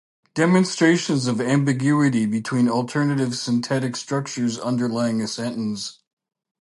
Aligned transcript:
Demonstrations 0.33 1.27
of 1.27 1.39
ambiguity 1.39 2.25
between 2.25 2.67
alternative 2.67 3.37
syntactic 3.37 3.95
structures 3.95 4.57
underlying 4.57 5.21
a 5.21 5.27
sentence. 5.27 5.99